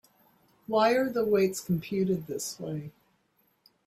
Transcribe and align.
Why 0.65 0.93
are 0.93 1.11
the 1.11 1.23
weights 1.23 1.59
computed 1.59 2.25
this 2.25 2.59
way? 2.59 2.91